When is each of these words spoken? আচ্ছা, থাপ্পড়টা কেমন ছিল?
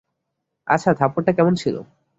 আচ্ছা, 0.67 0.91
থাপ্পড়টা 0.93 1.31
কেমন 1.33 1.53
ছিল? 1.55 1.75